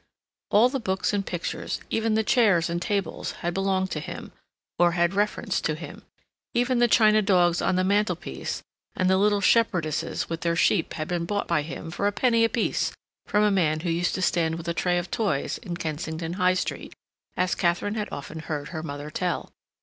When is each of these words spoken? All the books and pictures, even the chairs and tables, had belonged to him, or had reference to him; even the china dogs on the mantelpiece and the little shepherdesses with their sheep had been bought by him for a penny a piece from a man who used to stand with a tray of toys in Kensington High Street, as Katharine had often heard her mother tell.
All 0.49 0.67
the 0.67 0.79
books 0.79 1.13
and 1.13 1.23
pictures, 1.23 1.79
even 1.91 2.15
the 2.15 2.23
chairs 2.23 2.71
and 2.71 2.81
tables, 2.81 3.33
had 3.43 3.53
belonged 3.53 3.91
to 3.91 3.99
him, 3.99 4.31
or 4.79 4.93
had 4.93 5.13
reference 5.13 5.61
to 5.61 5.75
him; 5.75 6.01
even 6.55 6.79
the 6.79 6.87
china 6.87 7.21
dogs 7.21 7.61
on 7.61 7.75
the 7.75 7.83
mantelpiece 7.83 8.63
and 8.95 9.07
the 9.11 9.17
little 9.17 9.41
shepherdesses 9.41 10.27
with 10.27 10.41
their 10.41 10.55
sheep 10.55 10.93
had 10.93 11.07
been 11.07 11.25
bought 11.25 11.47
by 11.47 11.61
him 11.61 11.91
for 11.91 12.07
a 12.07 12.11
penny 12.11 12.43
a 12.43 12.49
piece 12.49 12.91
from 13.27 13.43
a 13.43 13.51
man 13.51 13.81
who 13.81 13.91
used 13.91 14.15
to 14.15 14.23
stand 14.23 14.55
with 14.55 14.67
a 14.67 14.73
tray 14.73 14.97
of 14.97 15.11
toys 15.11 15.59
in 15.59 15.77
Kensington 15.77 16.33
High 16.33 16.55
Street, 16.55 16.95
as 17.37 17.53
Katharine 17.53 17.93
had 17.93 18.09
often 18.11 18.39
heard 18.39 18.69
her 18.69 18.81
mother 18.81 19.11
tell. 19.11 19.51